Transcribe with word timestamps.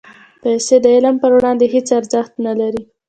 پېسې 0.41 0.75
د 0.81 0.85
علم 0.95 1.15
پر 1.21 1.31
وړاندې 1.37 1.65
هېڅ 1.73 1.87
ارزښت 1.99 2.33
نه 2.45 2.53
لري. 2.59 2.81